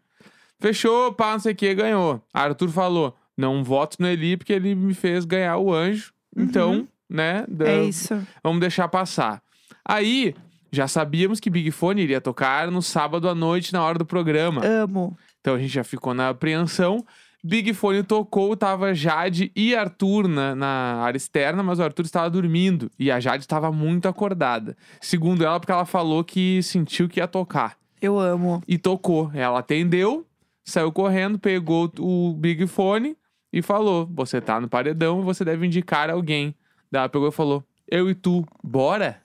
[0.61, 2.23] Fechou, pá, não sei o que, ganhou.
[2.33, 6.13] Arthur falou: não voto no Eli porque ele me fez ganhar o anjo.
[6.37, 7.45] Então, né?
[7.49, 8.15] da- É isso.
[8.43, 9.43] Vamos deixar passar.
[9.85, 10.35] Aí,
[10.71, 14.65] já sabíamos que Big Fone iria tocar no sábado à noite na hora do programa.
[14.65, 15.17] Amo.
[15.41, 17.05] Então a gente já ficou na apreensão.
[17.45, 20.67] Big Fone tocou, tava Jade e Arthur na, na
[21.03, 22.89] área externa, mas o Arthur estava dormindo.
[22.97, 24.77] E a Jade estava muito acordada.
[25.01, 27.77] Segundo ela, porque ela falou que sentiu que ia tocar.
[28.01, 28.63] Eu amo.
[28.69, 29.31] E tocou.
[29.35, 30.25] Ela atendeu,
[30.65, 33.17] saiu correndo, pegou o Big Fone
[33.53, 36.55] e falou: Você tá no paredão, você deve indicar alguém.
[36.91, 39.21] Daí ela pegou e falou: Eu e tu, bora?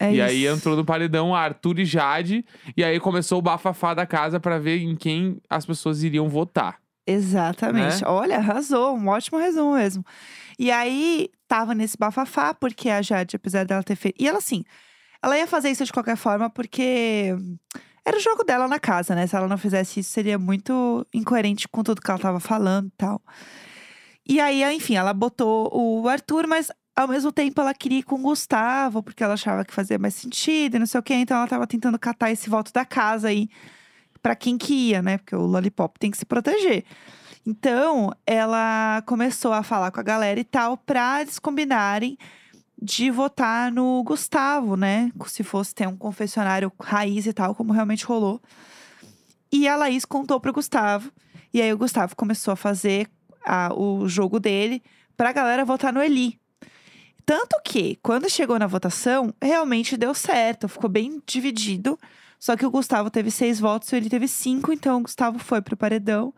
[0.00, 0.22] É e isso.
[0.24, 2.44] aí entrou no paredão Arthur e Jade.
[2.76, 6.81] E aí começou o bafafá da casa pra ver em quem as pessoas iriam votar.
[7.06, 8.02] Exatamente.
[8.02, 8.08] Né?
[8.08, 8.96] Olha, arrasou.
[8.96, 10.04] Um ótimo resumo mesmo.
[10.58, 14.20] E aí, tava nesse bafafá, porque a Jade, apesar dela ter feito.
[14.22, 14.64] E ela, assim,
[15.22, 17.34] ela ia fazer isso de qualquer forma, porque
[18.04, 19.26] era o jogo dela na casa, né?
[19.26, 22.96] Se ela não fizesse isso, seria muito incoerente com tudo que ela tava falando e
[22.96, 23.22] tal.
[24.28, 28.16] E aí, enfim, ela botou o Arthur, mas ao mesmo tempo ela queria ir com
[28.16, 31.14] o Gustavo, porque ela achava que fazia mais sentido e não sei o quê.
[31.14, 33.48] Então ela tava tentando catar esse voto da casa aí
[34.22, 35.18] pra quem que ia, né?
[35.18, 36.84] Porque o Lollipop tem que se proteger.
[37.44, 42.16] Então, ela começou a falar com a galera e tal, pra eles combinarem
[42.80, 45.10] de votar no Gustavo, né?
[45.26, 48.40] Se fosse ter um confessionário raiz e tal, como realmente rolou.
[49.50, 51.10] E a Laís contou pro Gustavo.
[51.52, 53.08] E aí o Gustavo começou a fazer
[53.44, 54.82] a- o jogo dele
[55.16, 56.40] pra galera votar no Eli.
[57.26, 61.98] Tanto que, quando chegou na votação, realmente deu certo, ficou bem dividido.
[62.42, 65.62] Só que o Gustavo teve seis votos e ele teve cinco, então o Gustavo foi
[65.62, 66.34] pro paredão.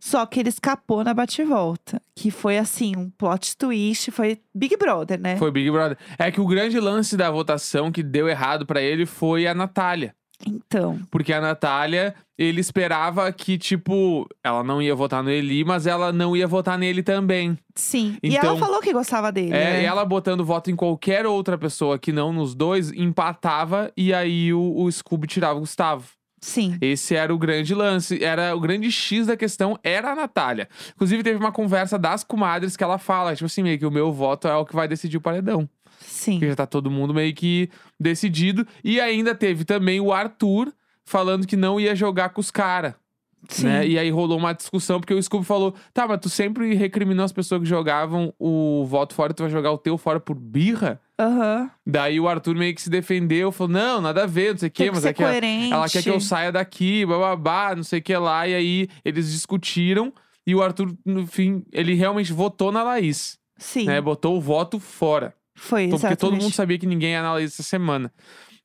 [0.00, 2.00] Só que ele escapou na bate-volta.
[2.16, 5.36] Que foi assim, um plot twist, foi Big Brother, né?
[5.36, 5.98] Foi Big Brother.
[6.18, 10.16] É que o grande lance da votação que deu errado pra ele foi a Natália.
[10.46, 15.86] Então, Porque a Natália, ele esperava que, tipo, ela não ia votar no Eli, mas
[15.86, 17.58] ela não ia votar nele também.
[17.74, 18.16] sim.
[18.22, 19.52] e Então- ela falou que gostava dele.
[19.54, 19.84] É, né?
[19.84, 24.74] ela botando voto em qualquer outra pessoa que não nos dois, empatava e aí o,
[24.82, 26.04] o Scooby tirava o Gustavo.
[26.40, 26.76] Sim.
[26.78, 30.68] Esse era o grande lance, era o grande X da questão, era a Natália.
[30.94, 34.12] Inclusive, teve uma conversa das comadres que ela fala, tipo assim, meio que o meu
[34.12, 35.66] voto é o que vai decidir o paredão.
[36.06, 36.32] Sim.
[36.34, 38.66] Porque já tá todo mundo meio que decidido.
[38.82, 40.72] E ainda teve também o Arthur
[41.04, 42.94] falando que não ia jogar com os caras.
[43.62, 43.86] Né?
[43.86, 47.32] E aí rolou uma discussão, porque o Scooby falou: tá, mas tu sempre recriminou as
[47.32, 50.98] pessoas que jogavam o voto fora, tu vai jogar o teu fora por birra?
[51.20, 51.70] Aham.
[51.86, 54.72] Daí o Arthur meio que se defendeu, falou: não, nada a ver, não sei o
[54.72, 55.72] que mas é que a- coerente.
[55.74, 58.48] ela quer que eu saia daqui, bababá, não sei o que lá.
[58.48, 60.10] E aí eles discutiram
[60.46, 63.84] e o Arthur, no fim, ele realmente votou na Laís, Sim.
[63.84, 64.00] né?
[64.00, 65.34] Botou o voto fora.
[65.54, 68.12] Foi, Então, Porque todo mundo sabia que ninguém ia na Laís essa semana.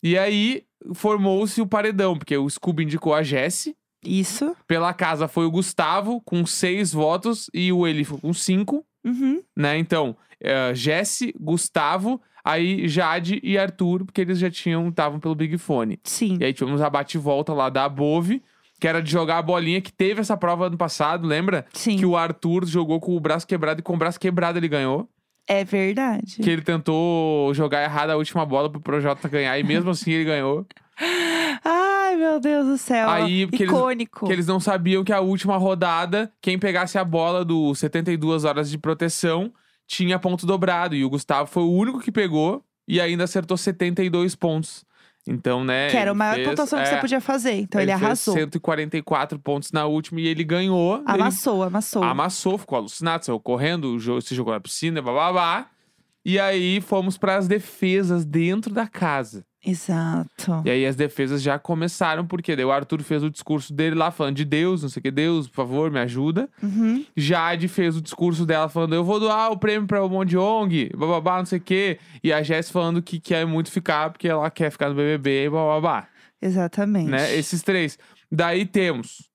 [0.02, 3.76] E aí formou-se o paredão, porque o Scooby indicou a Jessie.
[4.04, 4.56] Isso.
[4.66, 9.42] Pela casa foi o Gustavo, com seis votos, e o Eli com cinco, Uhum.
[9.56, 9.78] né?
[9.78, 15.58] Então, uh, Jesse, Gustavo, aí Jade e Arthur, porque eles já tinham, estavam pelo Big
[15.58, 16.00] Fone.
[16.04, 16.38] Sim.
[16.40, 18.42] E aí tivemos a bate-volta lá da Above,
[18.80, 21.66] que era de jogar a bolinha, que teve essa prova ano passado, lembra?
[21.74, 21.98] Sim.
[21.98, 25.10] Que o Arthur jogou com o braço quebrado e com o braço quebrado ele ganhou.
[25.52, 26.38] É verdade.
[26.44, 30.24] Que ele tentou jogar errado a última bola pro Projota ganhar, e mesmo assim ele
[30.26, 30.66] ganhou.
[31.66, 33.10] Ai, meu Deus do céu.
[33.10, 34.28] Aí, porque eles- Icônico.
[34.28, 38.70] Que eles não sabiam que a última rodada, quem pegasse a bola do 72 horas
[38.70, 39.52] de proteção
[39.88, 40.96] tinha ponto dobrado.
[40.96, 44.86] E o Gustavo foi o único que pegou e ainda acertou 72 pontos.
[45.30, 45.90] Então, né?
[45.90, 47.54] Que era a ele maior fez- pontuação que é, você podia fazer.
[47.54, 48.34] Então ele, fez arrasou.
[48.34, 50.96] 144 pontos na última e ele ganhou.
[50.98, 52.04] Ele Amassou, amassou.
[52.04, 55.68] amassou, ficou alucinado, saiu correndo, se jogou na piscina, babá.
[56.26, 59.46] E aí fomos para as defesas dentro da casa.
[59.66, 60.62] Exato.
[60.64, 64.10] E aí as defesas já começaram, porque daí o Arthur fez o discurso dele lá
[64.10, 66.50] falando de Deus, não sei o que, Deus, por favor, me ajuda.
[66.64, 67.06] Uhum.
[67.16, 71.40] Jade fez o discurso dela falando, eu vou doar o prêmio pra o Mondiong, bababá,
[71.40, 72.00] não sei o que.
[72.24, 75.50] E a Jess falando que quer muito ficar, porque ela quer ficar no BBB e
[75.50, 76.08] bababá,
[76.42, 77.10] Exatamente.
[77.10, 77.36] né?
[77.36, 78.00] Esses três.
[78.32, 79.30] Daí temos,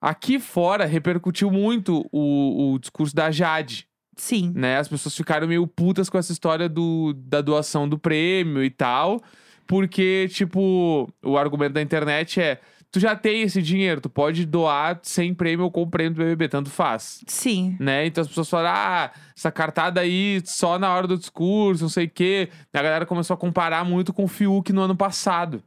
[0.00, 3.86] aqui fora repercutiu muito o, o discurso da Jade,
[4.16, 4.52] Sim.
[4.54, 4.78] né?
[4.78, 9.22] As pessoas ficaram meio putas com essa história do, da doação do prêmio e tal.
[9.66, 14.98] Porque, tipo, o argumento da internet é: tu já tem esse dinheiro, tu pode doar
[15.02, 17.20] sem prêmio ou com prêmio do BBB, tanto faz.
[17.26, 17.76] Sim.
[17.78, 18.06] Né?
[18.06, 22.06] Então as pessoas falam, ah, essa cartada aí só na hora do discurso, não sei
[22.06, 22.48] o quê.
[22.72, 25.62] A galera começou a comparar muito com o Fiuk no ano passado.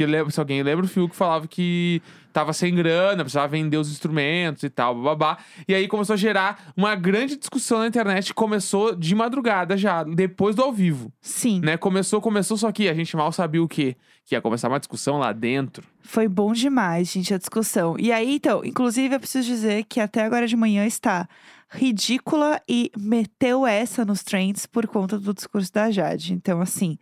[0.00, 2.00] Que lembra, se alguém lembra, o Fiuk falava que
[2.32, 5.36] tava sem grana, precisava vender os instrumentos e tal, babá.
[5.68, 8.32] E aí começou a gerar uma grande discussão na internet.
[8.32, 11.12] Começou de madrugada já, depois do ao vivo.
[11.20, 11.60] Sim.
[11.62, 11.76] Né?
[11.76, 13.94] Começou, começou, só que a gente mal sabia o quê?
[14.24, 15.86] Que ia começar uma discussão lá dentro.
[16.00, 17.94] Foi bom demais, gente, a discussão.
[17.98, 21.28] E aí, então, inclusive, eu preciso dizer que até agora de manhã está
[21.68, 26.32] ridícula e meteu essa nos trends por conta do discurso da Jade.
[26.32, 26.96] Então, assim,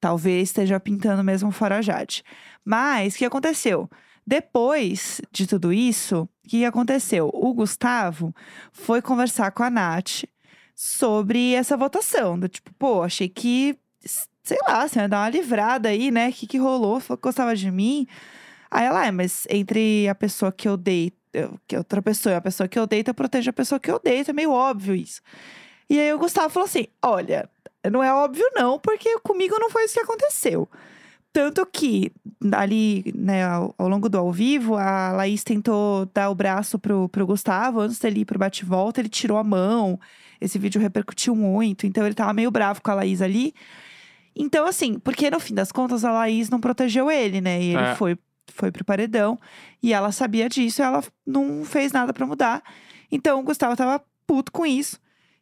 [0.00, 2.24] talvez esteja pintando mesmo fora Jade.
[2.64, 3.88] Mas, o que aconteceu?
[4.26, 7.30] Depois de tudo isso, o que aconteceu?
[7.32, 8.34] O Gustavo
[8.72, 10.24] foi conversar com a Nath
[10.74, 12.38] sobre essa votação.
[12.38, 13.76] Do tipo, pô, achei que,
[14.42, 16.28] sei lá, você ia dar uma livrada aí, né?
[16.28, 17.00] O que, que rolou?
[17.00, 18.06] Falou que gostava de mim.
[18.70, 21.16] Aí ela, é, mas entre a pessoa que eu deito,
[21.66, 23.98] que outra pessoa e a pessoa que eu deito, eu protejo a pessoa que eu
[23.98, 24.30] deito.
[24.30, 25.20] É meio óbvio isso.
[25.88, 27.50] E aí o Gustavo falou assim: olha,
[27.90, 30.68] não é óbvio, não, porque comigo não foi isso que aconteceu.
[31.32, 32.10] Tanto que,
[32.52, 37.08] ali, né, ao, ao, longo do ao vivo, a Laís tentou dar o braço pro,
[37.08, 39.98] pro Gustavo antes dele ir pro bate-volta, ele tirou a mão.
[40.40, 43.54] Esse vídeo repercutiu muito, então ele tava meio bravo com a Laís ali.
[44.34, 47.62] Então, assim, porque no fim das contas a Laís não protegeu ele, né?
[47.62, 47.94] E ele é.
[47.94, 49.38] foi, foi pro paredão.
[49.82, 52.62] E ela sabia disso e ela não fez nada para mudar.
[53.10, 54.98] Então o Gustavo tava puto com isso.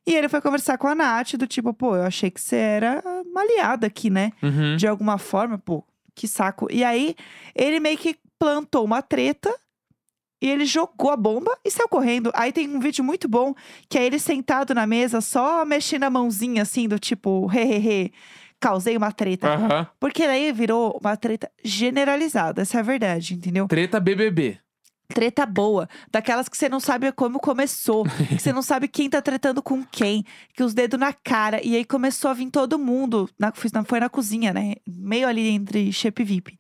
[0.09, 3.03] E ele foi conversar com a Nath, do tipo, pô, eu achei que você era
[3.27, 4.33] uma aliada aqui, né?
[4.43, 4.75] Uhum.
[4.75, 6.67] De alguma forma, pô, que saco.
[6.71, 7.15] E aí,
[7.55, 9.55] ele meio que plantou uma treta.
[10.41, 12.31] E ele jogou a bomba e saiu correndo.
[12.33, 13.53] Aí tem um vídeo muito bom,
[13.89, 18.13] que é ele sentado na mesa, só mexendo a mãozinha, assim, do tipo, hehehe,
[18.61, 19.59] causei uma treta.
[19.59, 19.87] Uhum.
[20.01, 23.67] Porque daí virou uma treta generalizada, essa é a verdade, entendeu?
[23.67, 24.59] Treta BBB
[25.09, 29.23] treta boa, daquelas que você não sabe como começou, que você não sabe quem tá
[29.23, 33.29] tretando com quem, que os dedos na cara, e aí começou a vir todo mundo,
[33.39, 33.53] na,
[33.85, 34.75] foi na cozinha, né?
[34.87, 36.59] Meio ali entre Shape VIP.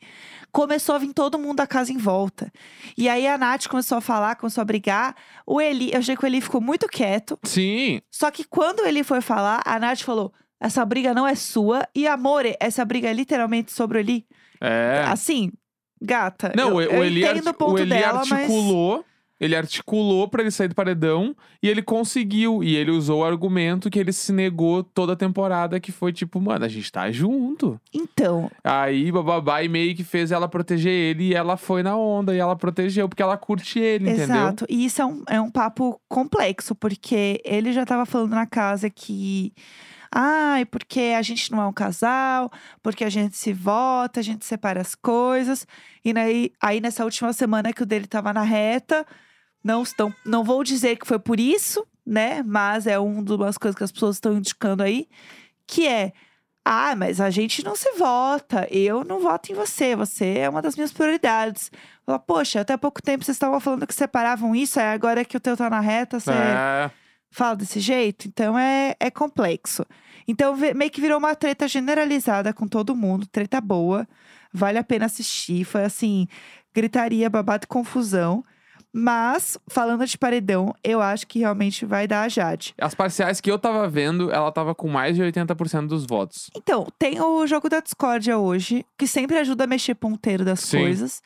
[0.50, 2.50] Começou a vir todo mundo da casa em volta.
[2.96, 5.14] E aí a Nath começou a falar, começou a brigar.
[5.46, 7.38] O Eli, eu achei que o Eli ficou muito quieto.
[7.44, 8.00] Sim.
[8.10, 11.86] Só que quando ele foi falar, a Nath falou: essa briga não é sua.
[11.94, 14.26] E amore, essa briga é literalmente sobre o Eli.
[14.58, 15.04] É.
[15.06, 15.52] Assim,
[16.00, 16.52] gata.
[16.56, 18.98] Não, eu, o, Eli, o ponto Eli dela, articulou.
[18.98, 19.18] Mas...
[19.40, 22.62] Ele articulou para ele sair do paredão e ele conseguiu.
[22.62, 26.40] E ele usou o argumento que ele se negou toda a temporada, que foi tipo,
[26.40, 27.80] mano, a gente tá junto.
[27.94, 28.50] Então.
[28.64, 32.38] Aí, bababá, e meio que fez ela proteger ele e ela foi na onda e
[32.38, 34.22] ela protegeu, porque ela curte ele, Exato.
[34.24, 34.42] entendeu?
[34.42, 34.66] Exato.
[34.68, 38.90] E isso é um, é um papo complexo, porque ele já tava falando na casa
[38.90, 39.52] que
[40.10, 42.50] Ai, porque a gente não é um casal,
[42.82, 45.66] porque a gente se vota, a gente separa as coisas.
[46.04, 49.06] E aí, aí nessa última semana que o dele tava na reta,
[49.62, 52.42] não, estão, não vou dizer que foi por isso, né?
[52.42, 55.08] Mas é uma das coisas que as pessoas estão indicando aí,
[55.66, 56.12] que é.
[56.64, 58.66] Ah, mas a gente não se vota.
[58.70, 59.96] Eu não voto em você.
[59.96, 61.70] Você é uma das minhas prioridades.
[62.04, 65.40] Fala, Poxa, até pouco tempo vocês estavam falando que separavam isso, aí agora que o
[65.40, 66.30] teu tá na reta, você.
[66.30, 66.90] É
[67.30, 68.26] fala desse jeito.
[68.28, 69.84] Então é, é complexo.
[70.26, 74.06] Então meio que virou uma treta generalizada com todo mundo, treta boa.
[74.52, 75.64] Vale a pena assistir.
[75.64, 76.26] Foi assim,
[76.74, 78.44] gritaria, babado e confusão.
[78.92, 82.74] Mas, falando de paredão, eu acho que realmente vai dar a Jade.
[82.80, 86.50] As parciais que eu tava vendo, ela tava com mais de 80% dos votos.
[86.56, 90.78] Então, tem o jogo da discórdia hoje, que sempre ajuda a mexer ponteiro das Sim.
[90.78, 91.22] coisas.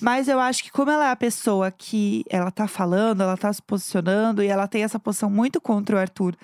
[0.00, 3.52] Mas eu acho que como ela é a pessoa que ela tá falando, ela tá
[3.52, 6.34] se posicionando e ela tem essa posição muito contra o Arthur.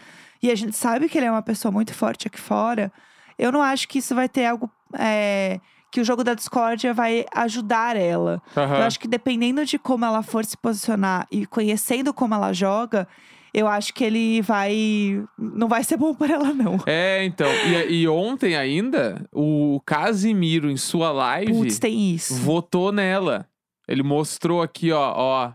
[0.43, 2.93] E a gente sabe que ele é uma pessoa muito forte aqui fora.
[3.39, 4.71] Eu não acho que isso vai ter algo.
[4.99, 8.43] É, que o jogo da discórdia vai ajudar ela.
[8.57, 8.63] Uhum.
[8.63, 13.07] Eu acho que dependendo de como ela for se posicionar e conhecendo como ela joga,
[13.55, 15.25] eu acho que ele vai.
[15.39, 16.81] Não vai ser bom para ela, não.
[16.87, 17.47] É, então.
[17.49, 21.53] E, e, ontem ainda, o Casimiro, em sua live.
[21.53, 22.35] Putz, tem isso.
[22.35, 23.47] Votou nela.
[23.87, 25.53] Ele mostrou aqui, ó, ó.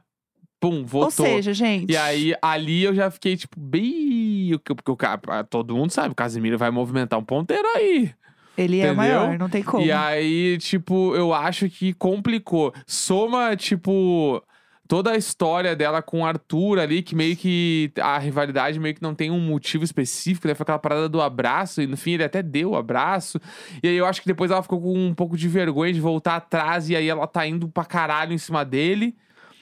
[0.61, 1.25] Pum, votou.
[1.25, 1.91] Ou seja, gente.
[1.91, 4.57] E aí, ali eu já fiquei, tipo, bem.
[4.63, 5.43] Porque o cara.
[5.43, 8.13] Todo mundo sabe, o Casimiro vai movimentar um ponteiro aí.
[8.57, 8.91] Ele é Entendeu?
[8.91, 9.85] é maior, não tem como.
[9.85, 12.73] E aí, tipo, eu acho que complicou.
[12.85, 14.41] Soma, tipo,
[14.89, 19.03] toda a história dela com o Arthur ali, que meio que a rivalidade meio que
[19.03, 20.55] não tem um motivo específico, né?
[20.55, 23.39] Foi aquela parada do abraço, e no fim ele até deu o abraço.
[23.83, 26.37] E aí eu acho que depois ela ficou com um pouco de vergonha de voltar
[26.37, 29.15] atrás, e aí ela tá indo pra caralho em cima dele.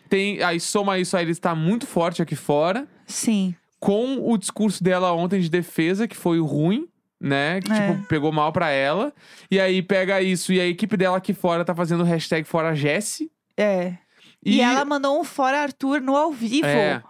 [0.10, 2.88] Tem, aí soma isso, aí ele está muito forte aqui fora.
[3.06, 3.54] Sim.
[3.82, 6.88] Com o discurso dela ontem de defesa, que foi ruim
[7.20, 7.60] né?
[7.62, 7.94] Que, é.
[7.94, 9.12] tipo, pegou mal pra ela.
[9.50, 10.54] E aí pega isso.
[10.54, 13.98] E a equipe dela aqui fora tá fazendo o hashtag fora Jesse É.
[14.46, 16.66] E, ela mandou um fora Arthur no ao vivo.
[16.68, 17.02] É.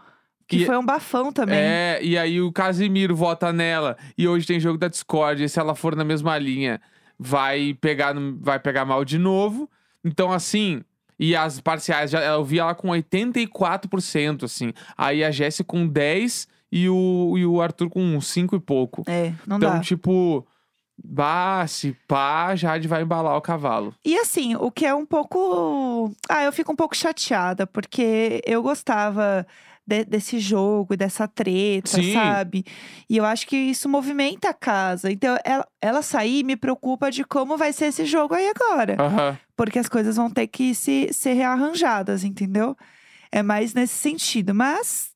[0.48, 1.58] Que E- foi um bafão também.
[1.60, 3.98] É, e aí o Casimiro vota nela.
[4.18, 5.44] E hoje tem jogo da Discord.
[5.44, 6.80] E se ela for na mesma linha,
[7.20, 9.70] vai pegar, vai pegar mal de novo.
[10.04, 10.82] Então, assim.
[11.20, 14.72] E as parciais, já, eu vi ela com 84%, assim.
[14.96, 19.04] Aí a Jessie com 10% e o, e o Arthur com 5 e pouco.
[19.08, 19.80] É, não então, dá.
[19.80, 20.46] tipo.
[21.04, 23.94] Bah, se pá, Jade vai embalar o cavalo.
[24.04, 26.12] E assim, o que é um pouco.
[26.28, 29.46] Ah, eu fico um pouco chateada, porque eu gostava
[29.86, 32.14] de- desse jogo e dessa treta, Sim.
[32.14, 32.66] sabe?
[33.10, 35.12] E eu acho que isso movimenta a casa.
[35.12, 38.98] Então, ela, ela sair me preocupa de como vai ser esse jogo aí agora.
[39.56, 42.76] Porque as coisas vão ter que se, ser rearranjadas, entendeu?
[43.32, 44.54] É mais nesse sentido.
[44.54, 45.12] Mas.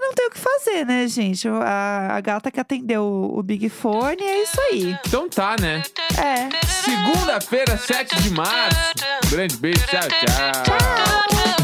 [0.00, 1.48] Não tem o que fazer, né, gente?
[1.48, 4.96] A, a gata que atendeu o, o Big Fone é isso aí.
[5.06, 5.82] Então tá, né?
[6.16, 6.48] É.
[6.66, 8.78] Segunda-feira, 7 de março.
[9.26, 10.62] Um grande beijo, tchau, tchau.
[10.64, 11.57] Tchau.